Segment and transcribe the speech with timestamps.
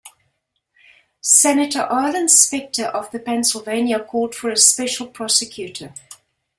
[1.21, 5.93] Senator Arlen Specter of Pennsylvania called for a special prosecutor.